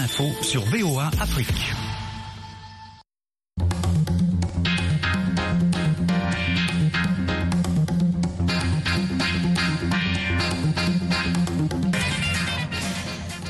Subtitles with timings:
[0.00, 1.46] Info sur VOA Afrique.–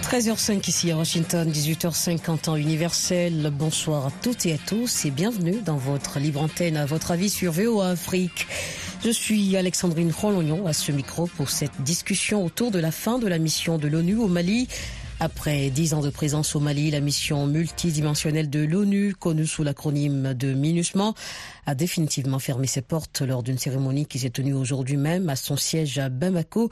[0.02, 3.52] 13h05 ici à Washington, 18h50 en universel.
[3.56, 7.30] Bonsoir à toutes et à tous et bienvenue dans votre libre antenne à votre avis
[7.30, 8.48] sur VOA Afrique.
[9.04, 13.28] Je suis Alexandrine Rolognon à ce micro pour cette discussion autour de la fin de
[13.28, 14.66] la mission de l'ONU au Mali
[15.20, 20.32] après dix ans de présence au Mali, la mission multidimensionnelle de l'ONU, connue sous l'acronyme
[20.32, 21.12] de MINUSMA,
[21.66, 25.58] a définitivement fermé ses portes lors d'une cérémonie qui s'est tenue aujourd'hui même à son
[25.58, 26.70] siège à Bamako.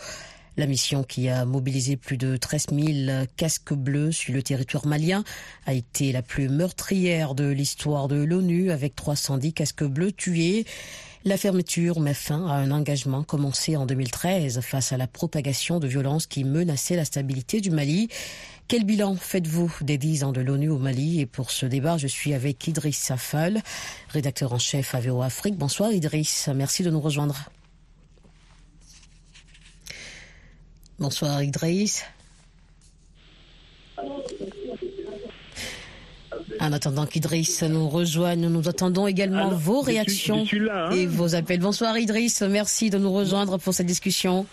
[0.56, 5.24] La mission qui a mobilisé plus de 13 000 casques bleus sur le territoire malien
[5.66, 10.64] a été la plus meurtrière de l'histoire de l'ONU avec 310 casques bleus tués.
[11.28, 15.86] La fermeture met fin à un engagement commencé en 2013 face à la propagation de
[15.86, 18.08] violences qui menaçaient la stabilité du Mali.
[18.66, 21.20] Quel bilan faites-vous des 10 ans de l'ONU au Mali?
[21.20, 23.60] Et pour ce débat, je suis avec Idriss Safal,
[24.08, 25.58] rédacteur en chef à VO Afrique.
[25.58, 27.50] Bonsoir Idriss, merci de nous rejoindre.
[30.98, 32.06] Bonsoir Idriss.
[36.60, 40.90] En attendant qu'Idriss nous rejoigne, nous attendons également vos réactions hein.
[40.92, 41.60] et vos appels.
[41.60, 44.46] Bonsoir Idriss, merci de nous rejoindre pour cette discussion.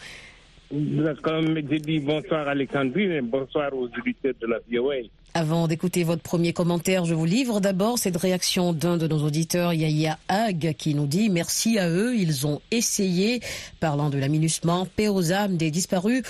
[1.21, 4.95] Comme j'ai dit, bonsoir Alexandrine et bonsoir aux auditeurs de la VOA.
[5.37, 9.73] Avant d'écouter votre premier commentaire, je vous livre d'abord cette réaction d'un de nos auditeurs,
[9.73, 13.41] Yaya Hag, qui nous dit merci à eux, ils ont essayé,
[13.81, 16.23] parlant de l'aminusement, paix aux âmes des disparus.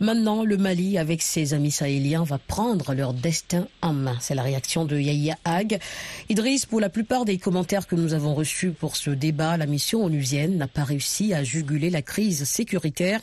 [0.00, 4.16] Maintenant, le Mali, avec ses amis sahéliens, va prendre leur destin en main.
[4.20, 5.80] C'est la réaction de Yaya Hag.
[6.28, 10.04] Idriss, pour la plupart des commentaires que nous avons reçus pour ce débat, la mission
[10.04, 13.22] onusienne n'a pas réussi à juguler la crise sécuritaire.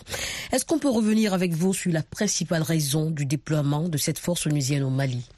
[0.52, 4.46] Est-ce qu'on peut revenir avec vous sur la principale raison du déploiement de cette force
[4.46, 5.29] onusienne au Mali?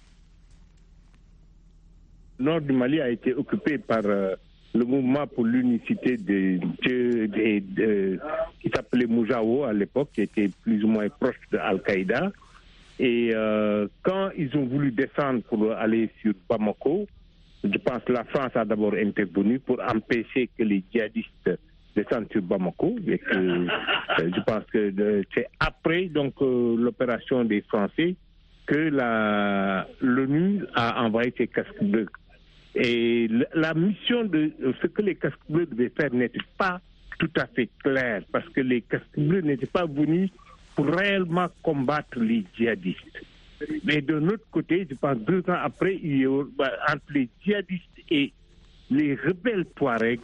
[2.42, 4.36] Nord du Mali a été occupé par euh,
[4.74, 8.20] le mouvement pour l'unicité de, de,
[8.62, 12.32] qui s'appelait Moujao à l'époque, qui était plus ou moins proche de Al-Qaïda.
[13.00, 17.08] Et euh, quand ils ont voulu descendre pour aller sur Bamako,
[17.64, 21.60] je pense que la France a d'abord intervenu pour empêcher que les djihadistes
[21.96, 22.96] descendent sur Bamako.
[23.08, 23.68] Euh,
[24.20, 28.16] je pense que c'est après donc l'opération des Français
[28.68, 28.90] que
[30.02, 32.08] l'ONU a envoyé ses casques bleus
[32.76, 34.52] et la mission de
[34.82, 36.80] ce que les casques bleus devaient faire n'était pas
[37.20, 40.30] tout à fait claire parce que les casques bleus n'étaient pas venus
[40.76, 43.26] pour réellement combattre les djihadistes.
[43.84, 48.32] Mais de l'autre côté, je pense deux ans après, a, entre les djihadistes et
[48.90, 50.20] les rebelles Touaregs,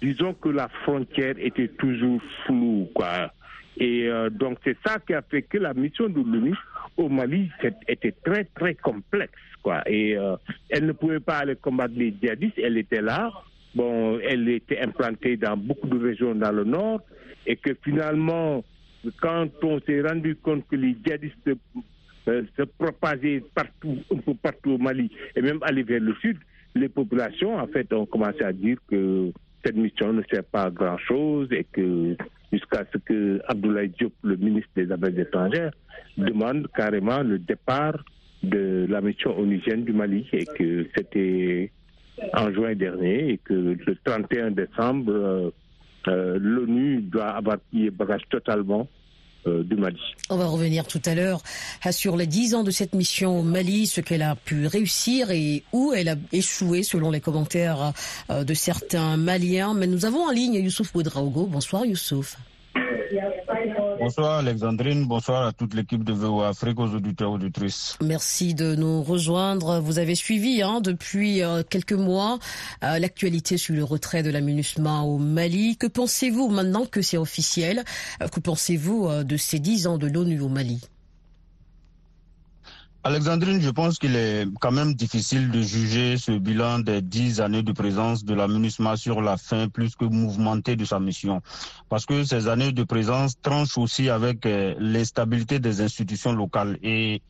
[0.00, 2.88] disons que la frontière était toujours floue.
[2.94, 3.32] Quoi.
[3.78, 6.54] Et euh, donc c'est ça qui a fait que la mission de l'ONU
[6.96, 7.50] au Mali
[7.88, 9.32] était très très complexe.
[9.62, 9.82] Quoi.
[9.86, 10.36] Et euh,
[10.70, 13.32] elle ne pouvait pas aller combattre les djihadistes, elle était là.
[13.74, 17.00] Bon, elle était implantée dans beaucoup de régions dans le nord
[17.46, 18.62] et que finalement,
[19.20, 21.50] quand on s'est rendu compte que les djihadistes
[22.28, 26.38] euh, se propageaient partout, un peu partout au Mali et même aller vers le sud,
[26.76, 29.30] les populations, en fait, ont commencé à dire que
[29.64, 32.16] cette mission ne sert pas à grand-chose et que
[32.54, 35.72] jusqu'à ce que Abdoulaye Diop, le ministre des Affaires étrangères,
[36.16, 38.04] demande carrément le départ
[38.42, 41.72] de la mission onusienne du Mali et que c'était
[42.32, 45.50] en juin dernier et que le 31 décembre, euh,
[46.08, 48.88] euh, l'ONU doit avoir bagage totalement
[49.46, 50.00] Mali.
[50.30, 51.42] On va revenir tout à l'heure
[51.90, 55.62] sur les dix ans de cette mission au Mali, ce qu'elle a pu réussir et
[55.72, 57.92] où elle a échoué selon les commentaires
[58.30, 59.74] euh, de certains Maliens.
[59.74, 61.46] Mais nous avons en ligne Youssouf Ouedraogo.
[61.46, 62.36] Bonsoir Youssouf.
[64.00, 67.96] Bonsoir Alexandrine, bonsoir à toute l'équipe de VOA Afrique, aux auditeurs auditrices.
[68.02, 69.80] Merci de nous rejoindre.
[69.80, 72.38] Vous avez suivi hein, depuis euh, quelques mois
[72.82, 75.76] euh, l'actualité sur le retrait de la MINUSMA au Mali.
[75.76, 77.84] Que pensez-vous maintenant que c'est officiel?
[78.22, 80.80] Euh, Que pensez-vous de ces dix ans de l'ONU au Mali?
[83.06, 87.62] Alexandrine, je pense qu'il est quand même difficile de juger ce bilan des dix années
[87.62, 91.42] de présence de la MINUSMA sur la fin plus que mouvementée de sa mission.
[91.90, 96.78] Parce que ces années de présence tranchent aussi avec euh, l'instabilité des institutions locales.
[96.82, 97.20] Et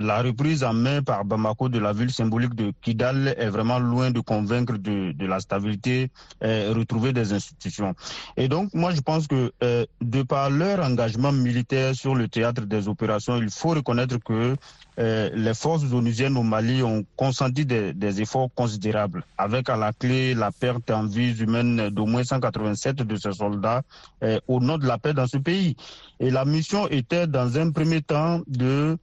[0.00, 4.10] la reprise en main par Bamako de la ville symbolique de Kidal est vraiment loin
[4.10, 6.10] de convaincre de, la stabilité
[6.42, 7.94] euh, retrouvée des institutions.
[8.36, 12.62] Et donc, moi, je pense que euh, de par leur engagement militaire sur le théâtre
[12.62, 14.56] des opérations, il faut reconnaître que
[14.98, 19.92] euh, les forces onusiennes au Mali ont consenti des, des, efforts considérables, avec à la
[19.92, 23.82] clé la perte en vie humaine d'au moins 187 de ces soldats
[24.22, 25.76] euh, au nom de la paix dans ce pays.
[26.18, 28.98] Et la mission était, dans un premier temps, de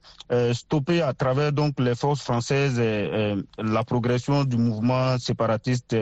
[0.52, 2.80] stopper développer à travers donc les forces françaises
[3.58, 5.94] la progression du mouvement séparatiste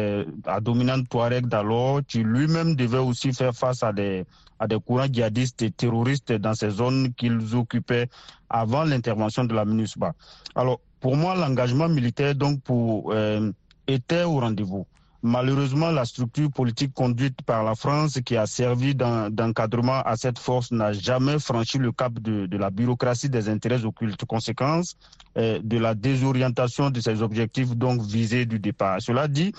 [0.44, 4.24] à dominante Touareg d'alors, qui lui-même devait aussi faire face à des
[4.58, 8.08] à des courants djihadistes et terroristes dans ces zones qu'ils occupaient
[8.48, 10.14] avant l'intervention de la MINUSBA.
[10.54, 13.52] Alors, pour moi, l'engagement militaire donc pour, euh,
[13.86, 14.86] était au rendez-vous.
[15.22, 20.70] Malheureusement, la structure politique conduite par la France qui a servi d'encadrement à cette force
[20.70, 24.24] n'a jamais franchi le cap de, la bureaucratie des intérêts occultes.
[24.24, 24.96] Conséquence
[25.36, 29.00] euh, de la désorientation de ses objectifs donc visés du départ.
[29.00, 29.52] Cela dit,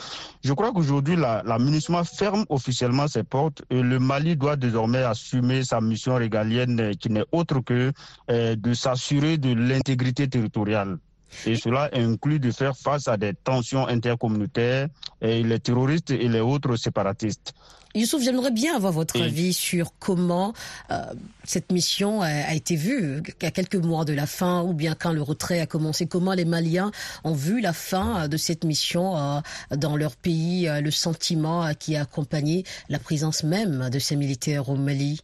[0.44, 1.57] je crois qu'aujourd'hui, la, la
[2.04, 7.09] ferme officiellement ses portes et le Mali doit désormais assumer sa mission régalienne euh, qui
[7.09, 7.92] n'est autre que
[8.30, 10.98] euh, de s'assurer de l'intégrité territoriale
[11.45, 14.88] et cela inclut de faire face à des tensions intercommunautaires
[15.21, 17.53] et les terroristes et les autres séparatistes.
[17.95, 20.53] Youssouf, j'aimerais bien avoir votre avis sur comment
[20.91, 21.01] euh,
[21.44, 25.21] cette mission a, été vue à quelques mois de la fin ou bien quand le
[25.21, 26.06] retrait a commencé.
[26.06, 26.91] Comment les Maliens
[27.24, 29.39] ont vu la fin de cette mission euh,
[29.75, 34.69] dans leur pays, euh, le sentiment qui a accompagné la présence même de ces militaires
[34.69, 35.21] au Mali?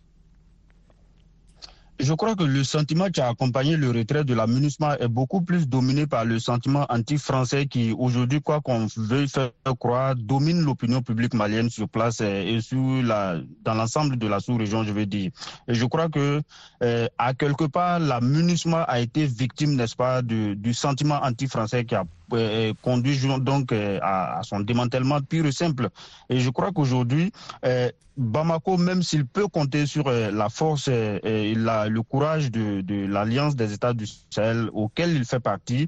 [2.04, 5.42] Je crois que le sentiment qui a accompagné le retrait de la MINUSMA est beaucoup
[5.42, 11.02] plus dominé par le sentiment anti-français qui, aujourd'hui, quoi qu'on veuille faire croire, domine l'opinion
[11.02, 15.32] publique malienne sur place et sur la, dans l'ensemble de la sous-région, je veux dire.
[15.68, 16.42] Et je crois que,
[16.84, 21.86] euh, à quelque part, la MINUSMA a été victime, n'est-ce pas, du, du sentiment anti-français
[21.86, 25.90] qui a euh, conduit donc euh, à, son démantèlement pur et simple.
[26.30, 27.32] Et je crois qu'aujourd'hui,
[27.66, 33.74] euh, Bamako, même s'il peut compter sur la force et le courage de, l'Alliance des
[33.74, 35.88] États du Sahel auquel il fait partie,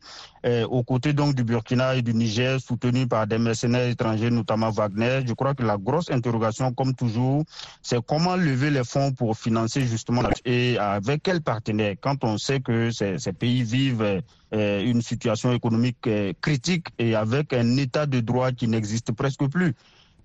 [0.68, 5.22] aux côtés donc du Burkina et du Niger, soutenu par des mercenaires étrangers, notamment Wagner,
[5.28, 7.44] je crois que la grosse interrogation, comme toujours,
[7.84, 12.60] c'est comment lever les fonds pour financer justement et avec quels partenaires, quand on sait
[12.60, 18.52] que ces, pays vivent une situation économique euh, critique et avec un état de droit
[18.52, 19.74] qui n'existe presque plus.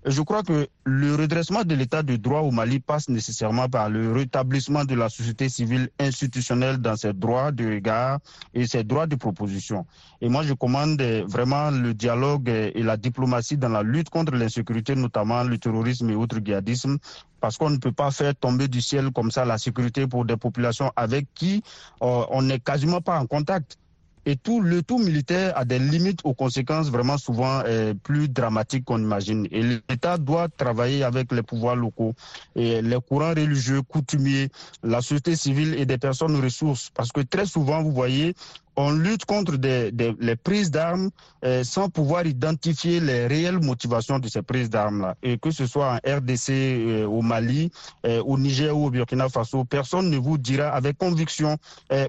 [0.03, 4.11] Je crois que le redressement de l'état de droit au Mali passe nécessairement par le
[4.11, 8.17] rétablissement de la société civile institutionnelle dans ses droits de regard
[8.55, 9.85] et ses droits de proposition.
[10.19, 14.95] Et moi, je commande vraiment le dialogue et la diplomatie dans la lutte contre l'insécurité,
[14.95, 16.97] notamment le terrorisme et autres djihadismes,
[17.39, 20.37] parce qu'on ne peut pas faire tomber du ciel comme ça la sécurité pour des
[20.37, 21.61] populations avec qui
[22.01, 23.77] euh, on n'est quasiment pas en contact.
[24.25, 28.85] Et tout, le tout militaire a des limites aux conséquences vraiment souvent euh, plus dramatiques
[28.85, 29.47] qu'on imagine.
[29.51, 32.13] Et l'État doit travailler avec les pouvoirs locaux
[32.55, 34.49] et les courants religieux, coutumiers,
[34.83, 36.89] la société civile et des personnes ressources.
[36.93, 38.35] Parce que très souvent, vous voyez,
[38.75, 41.09] on lutte contre des, des, les prises d'armes
[41.43, 45.15] euh, sans pouvoir identifier les réelles motivations de ces prises d'armes-là.
[45.23, 47.71] Et que ce soit en RDC, euh, au Mali,
[48.05, 51.57] euh, au Niger ou au Burkina Faso, personne ne vous dira avec conviction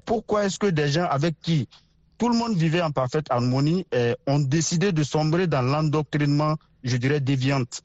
[0.05, 1.69] pourquoi est-ce que des gens avec qui
[2.23, 6.55] tout le monde vivait en parfaite harmonie et ont décidé de sombrer dans l'endoctrinement,
[6.85, 7.83] je dirais, déviante.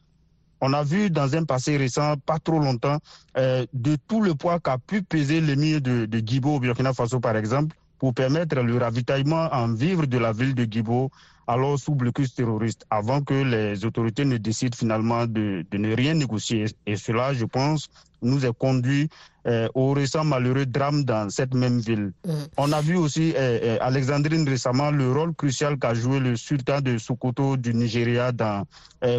[0.62, 3.00] On a vu dans un passé récent, pas trop longtemps,
[3.36, 7.20] euh, de tout le poids qu'a pu peser l'émir de, de Guibo au Burkina Faso,
[7.20, 11.10] par exemple, pour permettre le ravitaillement en vivre de la ville de Guibo,
[11.48, 16.66] alors sous blocus terroriste, avant que les autorités ne décident finalement de ne rien négocier.
[16.86, 17.88] Et cela, je pense,
[18.22, 19.10] nous a conduit
[19.48, 22.12] euh, au récent malheureux drame dans cette même ville.
[22.26, 22.32] Mm.
[22.58, 26.82] On a vu aussi euh, euh, Alexandrine récemment le rôle crucial qu'a joué le sultan
[26.82, 28.66] de Sokoto du Nigeria dans,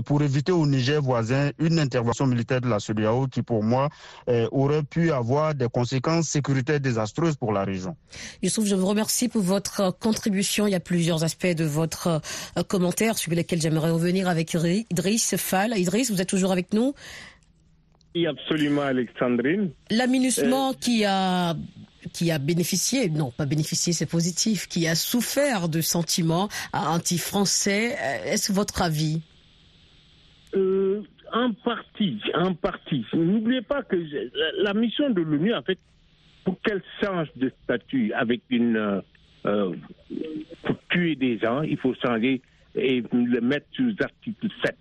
[0.04, 3.88] pour éviter au Niger voisin une intervention militaire de la CEDEAO qui pour moi
[4.50, 7.96] aurait pu avoir des conséquences sécuritaires désastreuses pour la région.
[8.42, 10.66] Youssouf, je vous remercie pour votre contribution.
[10.66, 12.20] Il y a plusieurs aspects de votre
[12.66, 14.54] commentaire sur lesquels j'aimerais revenir avec
[14.90, 15.78] Idriss Fall.
[15.78, 16.92] Idriss, vous êtes toujours avec nous?
[18.26, 19.70] Absolument, Alexandrine.
[19.90, 21.54] L'aménagement euh, qui a
[22.12, 27.96] qui a bénéficié, non pas bénéficié, c'est positif, qui a souffert de sentiments anti-français.
[28.00, 29.20] Euh, est-ce votre avis?
[30.54, 33.04] Euh, En partie, en partie.
[33.12, 33.96] N'oubliez pas que
[34.62, 35.78] la, mission de l'ONU, en fait,
[36.44, 39.02] pour qu'elle change de statut avec une...
[39.42, 42.40] pour tuer des gens, il faut changer
[42.74, 44.74] et le mettre sur l'article 7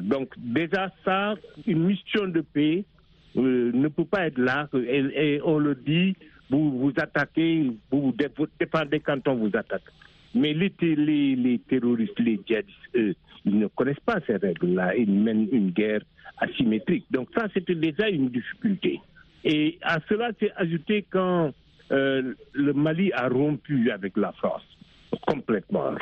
[0.00, 1.34] donc déjà ça,
[1.66, 2.84] une mission de paix
[3.36, 6.16] euh, ne peut pas être là et, on le dit,
[6.50, 9.82] vous vous attaquez, vous vous défendez quand on vous attaque.
[10.34, 10.70] Mais les,
[11.68, 13.14] terroristes, les djihadistes, eux,
[13.44, 14.96] ils ne connaissent pas ces règles-là.
[14.96, 16.02] Ils mènent une guerre
[16.38, 17.04] asymétrique.
[17.10, 19.00] Donc ça, c'était déjà une difficulté.
[19.44, 21.52] Et à cela s'est ajouté quand
[21.92, 24.62] euh, le Mali a rompu avec la France
[25.26, 25.92] complètement.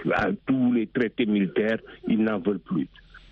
[0.46, 2.88] Tous les traités militaires, ils n'en veulent plus.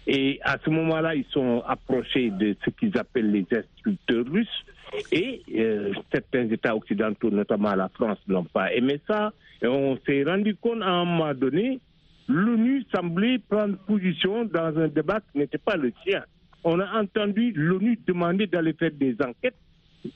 [0.06, 4.64] Et à ce moment-là, ils sont approchés de ce qu'ils appellent les instructeurs russes.
[5.12, 9.32] Et euh, certains États occidentaux, notamment la France, n'ont pas aimé ça.
[9.62, 11.80] Et on s'est rendu compte à un moment donné,
[12.28, 16.22] l'ONU semblait prendre position dans un débat qui n'était pas le sien.
[16.64, 19.54] On a entendu l'ONU demander d'aller faire des enquêtes.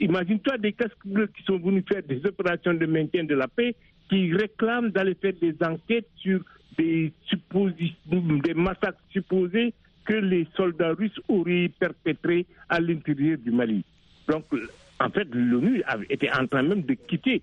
[0.00, 0.96] Imagine-toi des casques
[1.36, 3.74] qui sont venus faire des opérations de maintien de la paix,
[4.08, 6.40] qui réclament d'aller faire des enquêtes sur
[6.78, 9.72] des, des massacres supposés
[10.04, 13.84] que les soldats russes auraient perpétrés à l'intérieur du Mali.
[14.28, 14.44] Donc,
[15.00, 17.42] en fait, l'ONU était en train même de quitter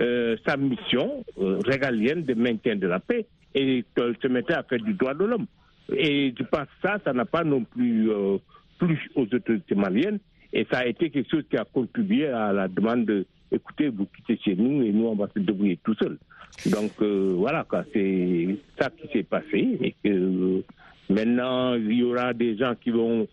[0.00, 4.62] euh, sa mission euh, régalienne de maintien de la paix et qu'elle se mettait à
[4.62, 5.46] faire du droit de l'homme.
[5.94, 8.38] Et je pense que ça, ça n'a pas non plus euh,
[8.78, 10.18] plus aux autorités maliennes.
[10.52, 14.06] Et ça a été quelque chose qui a contribué à la demande de écoutez, vous
[14.06, 16.18] quittez chez nous et nous, on va se débrouiller tout seul.
[16.66, 19.78] Donc voilà, c'est ça qui s'est passé.
[19.80, 20.62] Et que
[21.08, 23.26] maintenant, il y aura des gens qui vont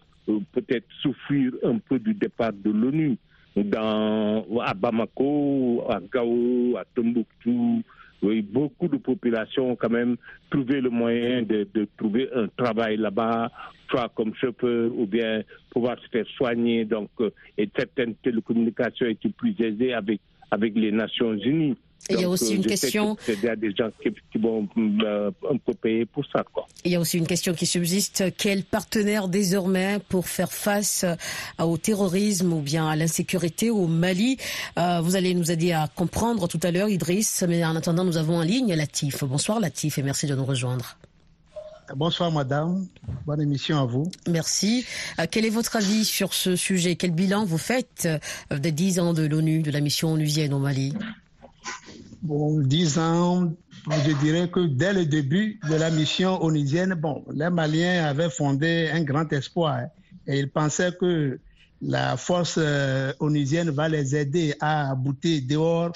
[0.52, 3.18] peut-être souffrir un peu du départ de l'ONU
[3.56, 7.84] dans, à Bamako, à Gao, à Tombouctou.
[8.22, 10.18] Oui, beaucoup de populations ont quand même
[10.50, 13.50] trouvé le moyen de, de trouver un travail là-bas,
[13.90, 16.84] soit comme chauffeur ou bien pouvoir se faire soigner.
[16.84, 20.20] Donc, euh, et certaines télécommunications étaient plus aisées avec,
[20.52, 21.78] avec les Nations Unies
[22.10, 23.18] il y a aussi une question.
[23.28, 26.44] Il y a des gens qui, vont euh, un peu payer pour ça.
[26.52, 26.68] Quoi.
[26.84, 28.24] Il y a aussi une question qui subsiste.
[28.38, 34.38] Quel partenaire désormais pour faire face euh, au terrorisme ou bien à l'insécurité au Mali?
[34.78, 37.44] Euh, Vous allez nous aider à comprendre tout à l'heure, Idriss.
[37.48, 39.24] Mais en attendant, nous avons en ligne Latif.
[39.24, 40.98] Bonsoir Latif et merci de nous rejoindre.
[41.96, 42.86] Bonsoir madame,
[43.26, 44.12] bonne émission à vous.
[44.28, 44.86] Merci.
[45.32, 46.96] quel est votre avis sur ce sujet?
[46.96, 48.08] Quel bilan vous faites
[48.52, 50.94] des dix ans de l'ONU, de la mission onusienne au Mali?
[52.22, 53.54] Bon, dix ans,
[53.90, 58.90] je dirais que dès le début de la mission onusienne, bon, les Maliens avaient fondé
[58.94, 59.88] un grand espoir hein,
[60.28, 61.40] et ils pensaient que
[61.82, 65.92] la force euh, onusienne va les aider à bouter dehors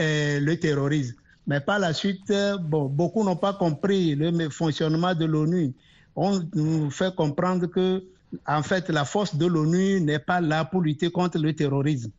[0.00, 1.16] euh, le terrorisme.
[1.46, 2.32] Mais par la suite,
[2.62, 5.74] bon, beaucoup n'ont pas compris le fonctionnement de l'ONU.
[6.14, 8.04] On nous fait comprendre que,
[8.46, 12.12] en fait, la force de l'ONU n'est pas là pour lutter contre le terrorisme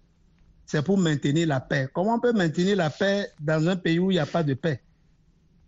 [0.66, 1.88] c'est pour maintenir la paix.
[1.94, 4.54] Comment on peut maintenir la paix dans un pays où il n'y a pas de
[4.54, 4.82] paix?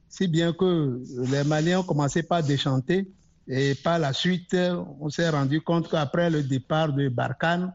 [0.10, 3.08] Si bien que les Maliens ont commencé par déchanter
[3.48, 4.56] et par la suite,
[5.00, 7.74] on s'est rendu compte qu'après le départ de Barkhane,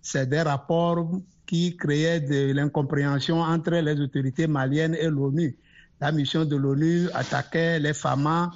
[0.00, 1.10] c'est des rapports
[1.46, 5.56] qui créaient de l'incompréhension entre les autorités maliennes et l'ONU.
[6.00, 8.50] La mission de l'ONU attaquait les FAMA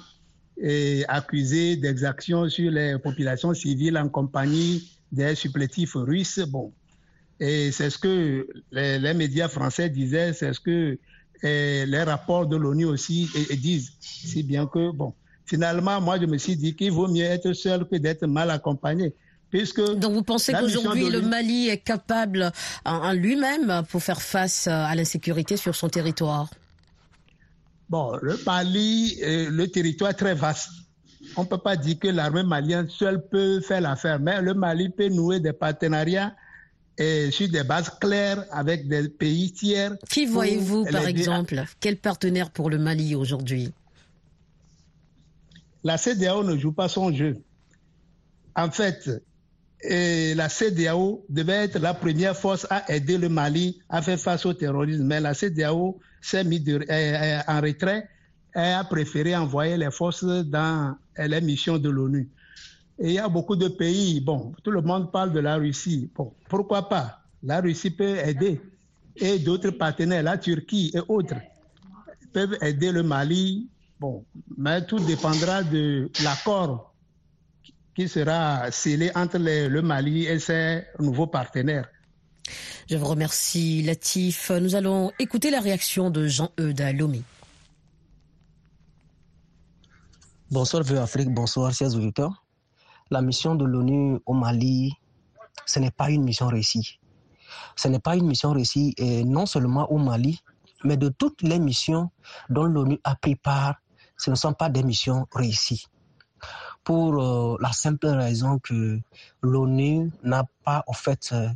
[0.57, 6.39] et accusait d'exactions sur les populations civiles en compagnie des supplétifs russes.
[6.39, 6.73] Bon,
[7.39, 10.97] et c'est ce que les, médias français disaient, c'est ce que
[11.43, 13.91] eh, les rapports de l'ONU aussi eh, eh, disent.
[13.99, 15.13] Si bien que, bon,
[15.45, 19.13] finalement, moi, je me suis dit qu'il vaut mieux être seul que d'être mal accompagné.
[19.49, 22.51] Puisque Donc vous pensez qu'aujourd'hui le Mali est capable
[22.83, 26.49] en lui-même pour faire face à l'insécurité sur son territoire?
[27.87, 30.69] Bon, le Mali, le territoire est très vaste.
[31.37, 34.89] On ne peut pas dire que l'armée malienne seule peut faire l'affaire, mais le Mali
[34.89, 36.35] peut nouer des partenariats
[36.97, 39.95] et sur des bases claires avec des pays tiers.
[40.09, 41.63] Qui voyez-vous, par exemple?
[41.79, 43.71] Quel partenaire pour le Mali aujourd'hui?
[45.83, 47.37] La CDAO ne joue pas son jeu.
[48.55, 49.09] En fait,
[49.81, 54.45] et la CDAO devait être la première force à aider le Mali à faire face
[54.45, 56.67] au terrorisme, mais la CDAO s'est mise
[57.47, 58.09] en retrait
[58.55, 62.27] et a préféré envoyer les forces dans les missions de l'ONU.
[62.99, 66.09] Et il y a beaucoup de pays, bon, tout le monde parle de la Russie.
[66.15, 67.21] Bon, pourquoi pas?
[67.43, 68.59] La Russie peut aider.
[69.15, 71.35] Et d'autres partenaires, la Turquie et autres,
[72.33, 73.67] peuvent aider le Mali.
[73.99, 74.25] Bon,
[74.57, 76.93] mais tout dépendra de l'accord
[77.95, 81.87] qui sera scellé entre le Mali et ses nouveaux partenaires.
[82.89, 84.51] Je vous remercie, Latif.
[84.51, 87.21] Nous allons écouter la réaction de Jean-Eudes Lomé.
[90.49, 91.29] Bonsoir, Vieux Afrique.
[91.29, 92.46] Bonsoir, chers auditeurs
[93.09, 94.93] la mission de l'ONU au Mali,
[95.65, 96.99] ce n'est pas une mission réussie.
[97.75, 100.41] Ce n'est pas une mission réussie, et non seulement au Mali,
[100.83, 102.11] mais de toutes les missions
[102.49, 103.75] dont l'ONU a pris part,
[104.17, 105.85] ce ne sont pas des missions réussies.
[106.83, 108.99] Pour euh, la simple raison que
[109.41, 111.49] l'ONU n'a pas, en fait, euh,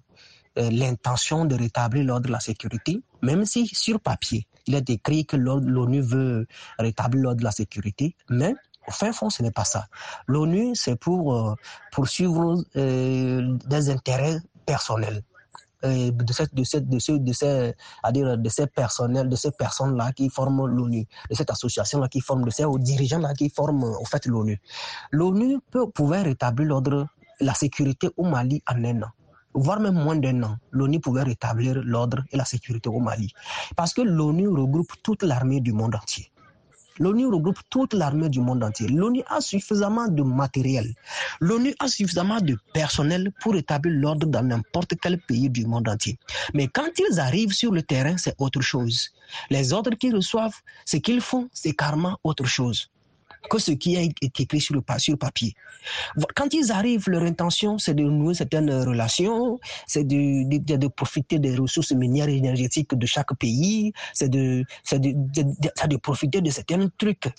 [0.58, 5.25] euh, l'intention de rétablir l'ordre de la sécurité, même si sur papier, il est écrit
[5.25, 8.53] que l'ONU veut rétablir l'ordre de la sécurité, mais
[8.88, 9.88] au fin fond, ce n'est pas ça.
[10.27, 11.55] L'ONU, c'est pour euh,
[11.91, 15.23] poursuivre euh, des intérêts personnels.
[15.83, 17.73] De, cette, de, de, ce, de, ces,
[18.03, 22.21] à dire, de ces personnels, de ces personnes-là qui forment l'ONU, de cette association-là qui
[22.21, 24.61] forme, de ces dirigeants-là qui forment en fait l'ONU.
[25.09, 27.07] L'ONU peut, pouvait rétablir l'ordre,
[27.39, 29.09] la sécurité au Mali en un an.
[29.53, 33.33] voire même moins d'un an, l'ONU pouvait rétablir l'ordre et la sécurité au Mali.
[33.75, 36.30] Parce que l'ONU regroupe toute l'armée du monde entier.
[37.01, 38.88] L'ONU regroupe toute l'armée du monde entier.
[38.88, 40.93] L'ONU a suffisamment de matériel.
[41.39, 46.20] L'ONU a suffisamment de personnel pour établir l'ordre dans n'importe quel pays du monde entier.
[46.53, 49.10] Mais quand ils arrivent sur le terrain, c'est autre chose.
[49.50, 52.91] Les ordres qu'ils reçoivent, ce qu'ils font, c'est carrément autre chose
[53.50, 55.53] que ce qui est écrit sur le, papier.
[56.36, 61.55] Quand ils arrivent, leur intention, c'est de nouer certaines relations, c'est de, de, profiter des
[61.55, 67.29] ressources minières et énergétiques de chaque pays, c'est de, de, de, profiter de certains trucs,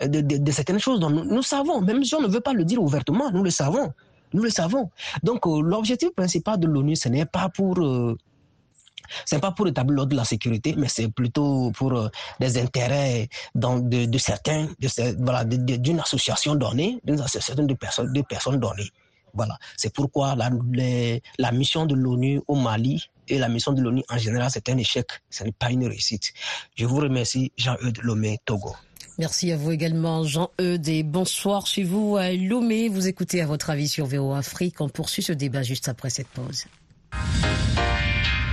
[0.00, 2.64] de, de, certaines choses dont nous, nous, savons, même si on ne veut pas le
[2.64, 3.92] dire ouvertement, nous le savons.
[4.32, 4.90] Nous le savons.
[5.22, 7.78] Donc, euh, l'objectif principal de l'ONU, ce n'est pas pour...
[7.78, 8.16] Euh,
[9.24, 12.08] c'est pas pour établir l'ordre de la sécurité, mais c'est plutôt pour euh,
[12.40, 18.22] des intérêts dans, de, certains, de, voilà, d'une association donnée, d'une association de personnes, de
[18.22, 18.90] personnes données.
[19.34, 19.58] Voilà.
[19.76, 20.50] C'est pourquoi la,
[21.38, 24.78] la mission de l'ONU au Mali et la mission de l'ONU en général, c'est un
[24.78, 25.08] échec.
[25.30, 26.32] Ce n'est pas une réussite.
[26.74, 28.74] Je vous remercie, Jean-Eudes Lomé, Togo.
[29.18, 32.88] Merci à vous également, Jean-Eudes, et bonsoir chez vous à Lomé.
[32.88, 34.80] Vous écoutez à votre avis sur VO Afrique.
[34.80, 36.66] On poursuit ce débat juste après cette pause.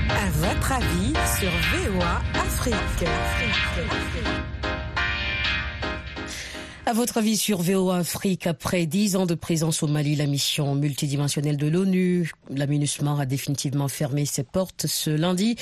[0.10, 2.74] À votre avis sur VOA Afrique.
[3.04, 4.83] Afrique.
[6.86, 10.76] À votre avis sur VOA Afrique, après dix ans de présence au Mali, la mission
[10.76, 15.56] multidimensionnelle de l'ONU, la MINUSMA a définitivement fermé ses portes ce lundi.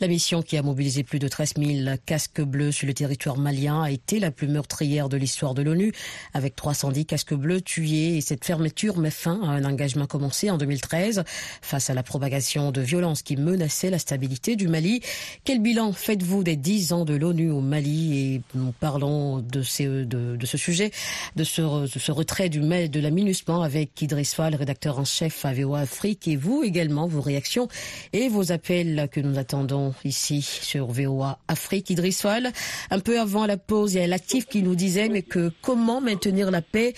[0.00, 3.84] La mission qui a mobilisé plus de 13 000 casques bleus sur le territoire malien
[3.84, 5.92] a été la plus meurtrière de l'histoire de l'ONU,
[6.34, 10.58] avec 310 casques bleus tués et cette fermeture met fin à un engagement commencé en
[10.58, 11.24] 2013
[11.62, 15.00] face à la propagation de violences qui menaçaient la stabilité du Mali.
[15.42, 18.18] Quel bilan faites-vous des dix ans de l'ONU au Mali?
[18.18, 20.90] Et nous parlons de, de ce sujet
[21.36, 25.52] de ce, retrait du mail de la MINUSMA avec Idriss Fall, rédacteur en chef à
[25.52, 27.68] VOA Afrique, et vous également, vos réactions
[28.12, 31.90] et vos appels que nous attendons ici sur VOA Afrique.
[31.90, 32.50] Idriss Fall,
[32.90, 36.00] un peu avant la pause, il y a l'actif qui nous disait mais que comment
[36.00, 36.94] maintenir la paix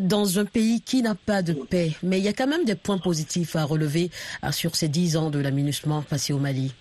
[0.00, 1.90] dans un pays qui n'a pas de paix?
[2.02, 4.10] Mais il y a quand même des points positifs à relever
[4.50, 6.72] sur ces dix ans de la MINUSMA passée au Mali.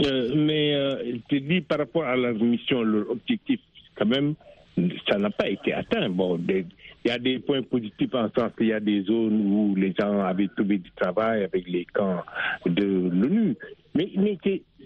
[0.00, 3.60] Euh, mais euh, je te dis par rapport à la mission, leur objectif,
[3.94, 4.34] quand même,
[5.08, 6.08] ça n'a pas été atteint.
[6.10, 6.66] Bon, il
[7.04, 10.20] y a des points positifs en sens qu'il y a des zones où les gens
[10.20, 12.22] avaient trouvé du travail avec les camps
[12.66, 13.56] de l'ONU.
[13.94, 14.38] Mais, mais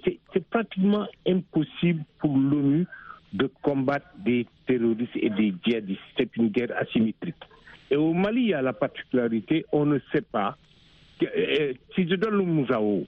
[0.05, 2.87] c'est pratiquement impossible pour l'ONU
[3.33, 6.00] de combattre des terroristes et des djihadistes.
[6.16, 7.37] C'est une guerre asymétrique.
[7.90, 10.57] Et au Mali, il y a la particularité, on ne sait pas.
[11.22, 13.05] Euh, si je donne le Mouzao,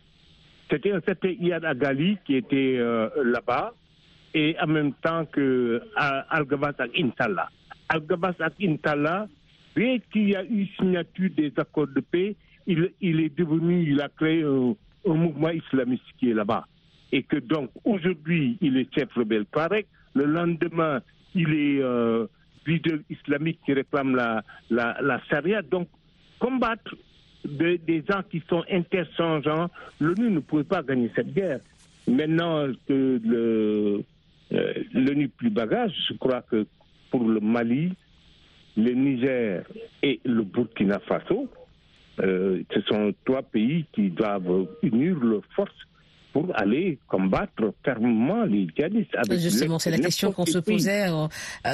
[0.71, 3.73] c'était un certain Iyad Agali qui était euh, là-bas
[4.35, 7.49] et en même temps que Al-Gabas ak Intala.
[7.89, 9.29] Al-Gabas ak Intala,
[9.77, 14.09] bien qu'il y a eu signature des accords de paix, il, est devenu, il a
[14.09, 16.67] créé un, mouvement islamiste qui est là-bas.
[17.11, 21.01] Et que donc aujourd'hui, il est chef rebelle Tarek, le lendemain,
[21.35, 22.27] il est euh,
[22.67, 25.63] leader islamique qui réclame la, la, la charia.
[25.63, 25.89] Donc,
[26.39, 26.95] combattre
[27.45, 29.69] de, des gens qui sont interchangeants,
[30.01, 31.61] l'ONU ne pouvait pas gagner cette guerre.
[32.09, 34.03] Maintenant que le,
[34.53, 36.67] euh, l'ONU plus bagage, je crois que
[37.11, 37.93] pour le Mali,
[38.77, 39.65] le Niger
[40.03, 41.49] et le Burkina Faso,
[42.21, 45.73] euh, ce sont trois pays qui doivent unir leurs forces
[46.33, 49.15] pour aller combattre fermement les djihadistes.
[49.33, 51.09] Justement, c'est la question qu'on se posait.
[51.09, 51.27] Euh,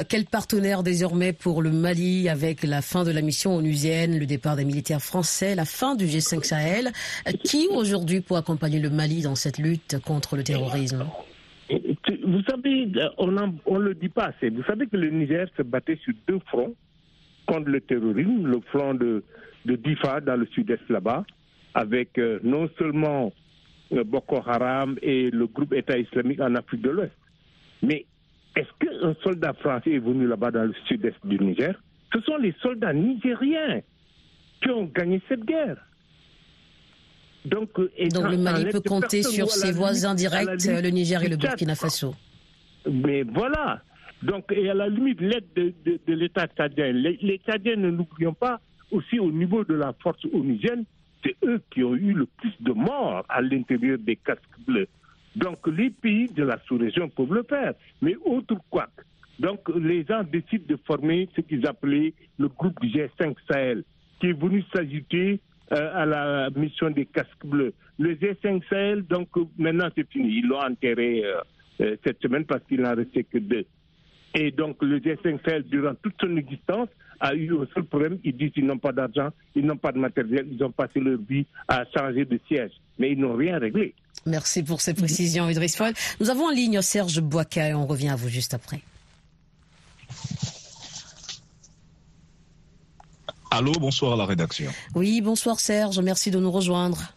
[0.07, 4.57] quel partenaire désormais pour le Mali avec la fin de la mission onusienne, le départ
[4.57, 6.91] des militaires français, la fin du G5 Sahel?
[7.45, 11.05] Qui aujourd'hui pour accompagner le Mali dans cette lutte contre le terrorisme?
[12.23, 14.49] Vous savez, on ne le dit pas assez.
[14.49, 16.75] Vous savez que le Niger se battait sur deux fronts
[17.45, 19.23] contre le terrorisme, le front de,
[19.65, 21.25] de Difa dans le sud-est là-bas,
[21.73, 23.33] avec euh, non seulement
[23.91, 27.13] euh, Boko Haram et le groupe État islamique en Afrique de l'Ouest,
[27.81, 28.05] mais
[28.55, 31.79] est-ce qu'un soldat français est venu là-bas dans le sud-est du Niger?
[32.13, 33.81] Ce sont les soldats nigériens
[34.61, 35.77] qui ont gagné cette guerre.
[37.49, 41.75] Donc, Donc le Mali peut compter sur ses voisins directs, le Niger et le Burkina
[41.75, 42.15] Faso.
[42.89, 43.81] Mais voilà.
[44.21, 46.91] Donc, et à la limite, l'aide de, de, de l'État tchadien.
[46.91, 48.59] Les, les Tchadiens, ne l'oublions pas,
[48.91, 50.83] aussi au niveau de la force onusienne,
[51.23, 54.87] c'est eux qui ont eu le plus de morts à l'intérieur des casques bleus.
[55.35, 57.73] Donc, les pays de la sous-région peuvent le faire.
[58.01, 58.87] Mais autre quoi.
[59.39, 63.83] Donc, les gens décident de former ce qu'ils appelaient le groupe G5 Sahel,
[64.19, 65.37] qui est venu s'ajouter euh,
[65.71, 67.73] à la mission des casques bleus.
[67.97, 69.27] Le G5 Sahel, donc
[69.57, 70.39] maintenant c'est fini.
[70.39, 71.41] Ils l'ont enterré euh,
[71.81, 73.65] euh, cette semaine parce qu'il n'en restait que deux.
[74.33, 76.87] Et donc le G5 Sahel, durant toute son existence,
[77.19, 78.19] a eu un seul problème.
[78.23, 81.17] Ils disent qu'ils n'ont pas d'argent, ils n'ont pas de matériel, ils ont passé leur
[81.17, 82.71] vie à changer de siège.
[82.97, 83.93] Mais ils n'ont rien réglé.
[84.25, 85.93] Merci pour ces précisions, Idriss Fall.
[86.19, 88.81] Nous avons en ligne Serge Boisca et on revient à vous juste après.
[93.51, 94.71] Allô, bonsoir à la rédaction.
[94.95, 97.13] Oui, bonsoir Serge, merci de nous rejoindre.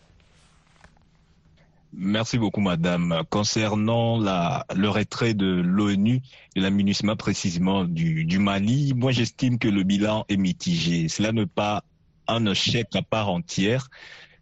[1.94, 3.22] Merci beaucoup, madame.
[3.28, 6.22] Concernant la, le retrait de l'ONU
[6.56, 11.08] et la MINUSMA précisément du, du Mali, moi j'estime que le bilan est mitigé.
[11.08, 11.84] Cela n'est pas
[12.28, 13.90] un échec à part entière,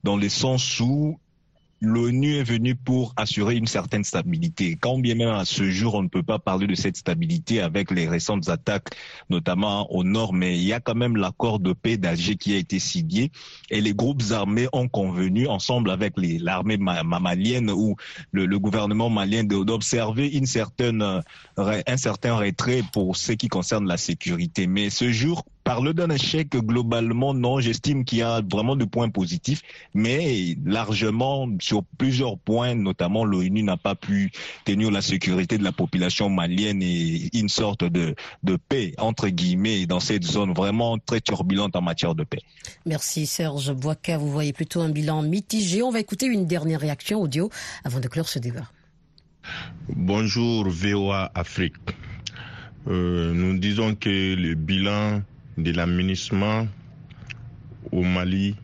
[0.05, 1.19] dans le sens où
[1.81, 4.77] l'ONU est venue pour assurer une certaine stabilité.
[4.81, 7.91] Quand bien même à ce jour, on ne peut pas parler de cette stabilité avec
[7.91, 8.91] les récentes attaques,
[9.31, 12.57] notamment au nord, mais il y a quand même l'accord de paix d'Alger qui a
[12.57, 13.33] été signé
[13.71, 17.97] et les groupes armés ont convenu ensemble avec l'armée malienne ou
[18.33, 21.23] le, le gouvernement malien d'observer une certaine,
[21.57, 24.67] un certain retrait pour ce qui concerne la sécurité.
[24.67, 29.09] Mais ce jour, Parler d'un échec globalement, non, j'estime qu'il y a vraiment de points
[29.09, 29.63] positifs,
[29.95, 34.33] mais largement sur plusieurs points, notamment l'ONU n'a pas pu
[34.65, 39.87] tenir la sécurité de la population malienne et une sorte de, de paix, entre guillemets,
[39.87, 42.41] dans cette zone vraiment très turbulente en matière de paix.
[42.85, 45.85] Merci Serge Boisca, vous voyez plutôt un bilan mitigé.
[45.85, 47.49] On va écouter une dernière réaction audio
[47.85, 48.69] avant de clore ce débat.
[49.89, 51.77] Bonjour VOA Afrique.
[52.89, 55.23] Euh, nous disons que le bilan
[55.59, 56.67] de l'aménagement
[57.93, 58.57] au Mali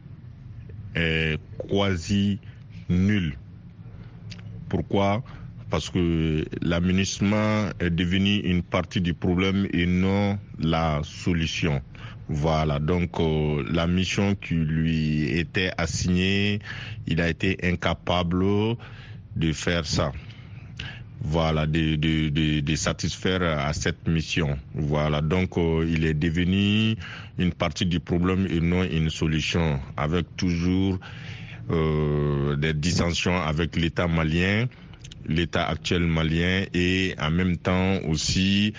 [0.94, 2.38] est quasi
[2.88, 3.36] nul.
[4.68, 5.22] Pourquoi?
[5.70, 11.82] Parce que l'aménagement est devenu une partie du problème et non la solution.
[12.28, 16.58] Voilà, donc euh, la mission qui lui était assignée,
[17.06, 18.44] il a été incapable
[19.36, 20.12] de faire ça
[21.20, 24.58] voilà, de, de, de, satisfaire à cette mission.
[24.74, 26.96] Voilà, donc euh, il est devenu
[27.38, 30.98] une partie du problème et non une solution, avec toujours
[31.70, 34.66] euh, des dissensions avec l'État malien,
[35.26, 38.72] l'État actuel malien et en même temps aussi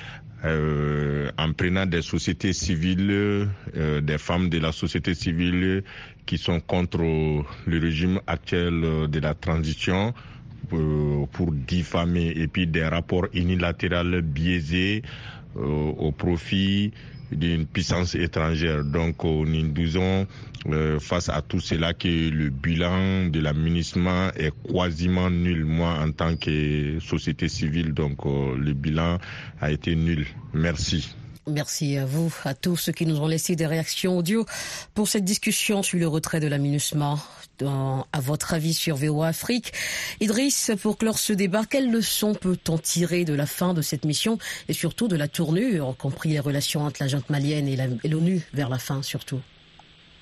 [0.46, 5.84] euh, en prenant des sociétés civiles, euh, des femmes de la société civile
[6.26, 10.14] qui sont contre le régime actuel de la transition
[10.70, 15.04] pour diffamer et puis des rapports unilatéraux biaisés
[15.56, 15.62] euh,
[15.98, 16.92] au profit
[17.32, 18.84] d'une puissance étrangère.
[18.84, 20.28] Donc euh, nous disons
[21.00, 25.64] face à tout cela que le bilan de l'aménagement est quasiment nul.
[25.64, 29.18] Moi, en tant que société civile, donc le bilan
[29.62, 30.28] a été nul.
[30.54, 31.16] Merci.
[31.48, 34.46] Merci à vous, à tous ceux qui nous ont laissé des réactions audio
[34.94, 36.58] pour cette discussion sur le retrait de la
[37.64, 39.72] À votre avis sur VOA Afrique,
[40.22, 44.38] Idriss, pour clore ce débat, quelles leçons peut-on tirer de la fin de cette mission
[44.70, 48.70] et surtout de la tournure, compris les relations entre la junte malienne et l'ONU vers
[48.70, 49.40] la fin surtout?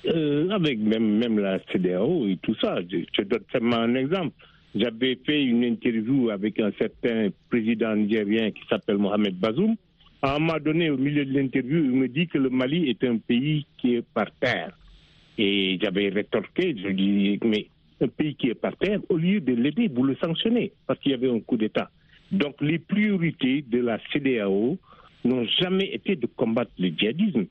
[0.06, 4.34] Euh, Avec même, même la CDAO et tout ça, je, je donne seulement un exemple.
[4.74, 9.76] J'avais fait une interview avec un certain président nigérien qui s'appelle Mohamed Bazoum
[10.22, 13.04] à un moment donné, au milieu de l'interview, il me dit que le Mali est
[13.04, 14.76] un pays qui est par terre.
[15.38, 17.66] Et j'avais rétorqué, je dis, mais
[18.00, 21.12] un pays qui est par terre, au lieu de l'aider, vous le sanctionnez, parce qu'il
[21.12, 21.90] y avait un coup d'État.
[22.32, 24.78] Donc les priorités de la CDAO
[25.24, 27.46] n'ont jamais été de combattre le djihadisme.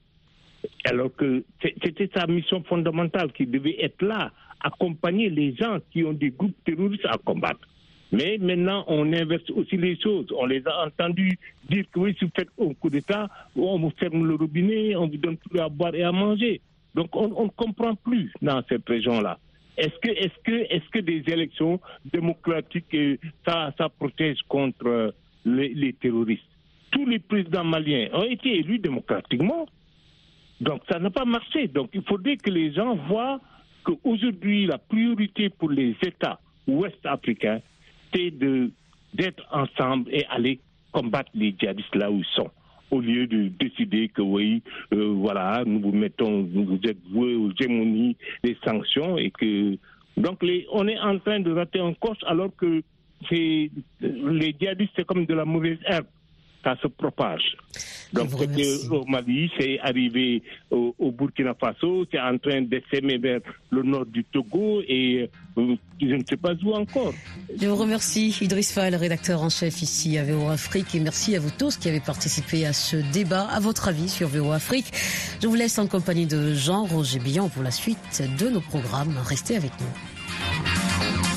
[0.86, 6.14] Alors que c'était sa mission fondamentale qui devait être là, accompagner les gens qui ont
[6.14, 7.68] des groupes terroristes à combattre.
[8.12, 10.28] Mais maintenant, on inverse aussi les choses.
[10.38, 11.38] On les a entendus
[11.70, 15.08] dire que oui, si vous faites un coup d'État, on vous ferme le robinet, on
[15.08, 16.62] vous donne plus à boire et à manger.
[16.96, 19.38] Donc on ne comprend plus dans cette région-là.
[19.78, 25.12] Est-ce que, est que, est que des élections démocratiques, euh, ça, protège contre euh,
[25.44, 26.48] les, terroristes?
[26.92, 29.68] Tous les présidents maliens ont été élus démocratiquement.
[30.62, 31.68] Donc ça n'a pas marché.
[31.68, 33.42] Donc il faudrait que les gens voient
[33.84, 37.60] qu'aujourd'hui, la priorité pour les États ouest-africains,
[38.14, 38.72] de
[39.14, 40.60] d'être ensemble et aller
[40.94, 42.50] combattre les djihadistes là où ils sont
[42.92, 44.62] au lieu de décider que oui,
[44.94, 49.78] euh, voilà, nous vous mettons, vous êtes voués aux gémonies, des sanctions et que
[50.18, 52.82] donc les, on est en train de rater un coche alors que
[53.32, 53.72] les
[54.60, 56.06] djihadistes c'est comme de la mauvaise herbe
[56.66, 57.56] ça se propage.
[58.12, 63.84] Donc, au Mali, c'est arrivé au, Burkina Faso, c'est en train de s'aimer vers le
[63.84, 67.14] nord du Togo et euh, je ne sais pas où encore.
[67.56, 71.40] Je vous remercie, Idriss Fall, rédacteur en chef ici à VO Afrique, et merci à
[71.40, 73.48] vous tous qui avez participé à ce débat.
[73.52, 74.92] À votre avis sur VO Afrique,
[75.42, 79.16] je vous laisse en compagnie de Jean-Roger Billon pour la suite de nos programmes.
[79.24, 81.35] Restez avec nous.